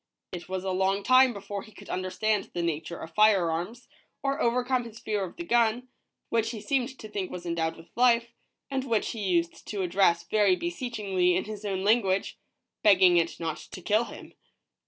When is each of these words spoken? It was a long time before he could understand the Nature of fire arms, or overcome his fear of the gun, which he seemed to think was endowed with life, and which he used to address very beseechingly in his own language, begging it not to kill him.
It 0.31 0.49
was 0.49 0.63
a 0.63 0.71
long 0.71 1.03
time 1.03 1.31
before 1.31 1.61
he 1.61 1.71
could 1.71 1.87
understand 1.91 2.49
the 2.55 2.63
Nature 2.63 2.97
of 2.97 3.13
fire 3.13 3.51
arms, 3.51 3.87
or 4.23 4.41
overcome 4.41 4.83
his 4.83 4.97
fear 4.99 5.23
of 5.23 5.35
the 5.35 5.43
gun, 5.43 5.89
which 6.29 6.49
he 6.49 6.59
seemed 6.59 6.97
to 6.97 7.07
think 7.07 7.29
was 7.29 7.45
endowed 7.45 7.77
with 7.77 7.91
life, 7.95 8.33
and 8.71 8.83
which 8.83 9.09
he 9.11 9.19
used 9.21 9.67
to 9.67 9.83
address 9.83 10.23
very 10.23 10.55
beseechingly 10.55 11.35
in 11.35 11.43
his 11.43 11.63
own 11.65 11.83
language, 11.83 12.39
begging 12.81 13.17
it 13.17 13.39
not 13.39 13.57
to 13.57 13.79
kill 13.79 14.05
him. 14.05 14.33